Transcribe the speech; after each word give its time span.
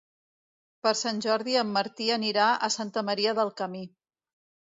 Per 0.87 0.93
Sant 1.01 1.19
Jordi 1.25 1.57
en 1.63 1.69
Martí 1.75 2.07
anirà 2.15 2.47
a 2.69 2.71
Santa 2.77 3.05
Maria 3.11 3.35
del 3.43 3.53
Camí. 3.61 3.85